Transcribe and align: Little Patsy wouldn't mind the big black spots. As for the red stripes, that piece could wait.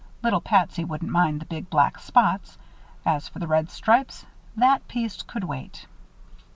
Little 0.23 0.41
Patsy 0.41 0.83
wouldn't 0.83 1.11
mind 1.11 1.39
the 1.39 1.45
big 1.45 1.69
black 1.69 1.99
spots. 1.99 2.57
As 3.05 3.27
for 3.29 3.37
the 3.37 3.45
red 3.45 3.69
stripes, 3.69 4.25
that 4.57 4.87
piece 4.87 5.21
could 5.21 5.43
wait. 5.43 5.85